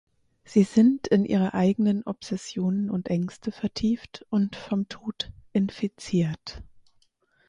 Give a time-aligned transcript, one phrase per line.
[0.43, 6.63] Sie sind in ihre eigenen Obsessionen und Ängste vertieft und vom Tod "infiziert".